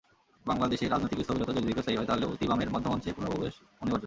[0.45, 3.99] বাংলাদেশে রাজনৈতিক স্থবিরতা যদি দীর্ঘস্থায়ী হয়, তাহলে অতি-বামের মধ্যমঞ্চে পুনঃপ্রবেশ অনিবার্য।